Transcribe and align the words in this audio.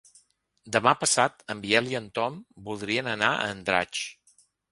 Demà 0.75 0.93
passat 1.01 1.43
en 1.55 1.61
Biel 1.65 1.91
i 1.91 1.99
en 2.01 2.09
Tom 2.19 2.41
voldrien 2.71 3.13
anar 3.13 3.31
a 3.35 3.45
Andratx. 3.53 4.05